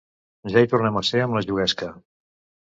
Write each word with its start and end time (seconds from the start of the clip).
Ja 0.53 0.63
hi 0.65 0.69
tornem 0.71 0.97
a 1.01 1.03
ser 1.09 1.21
amb 1.27 1.37
la 1.39 1.45
juguesca. 1.47 1.93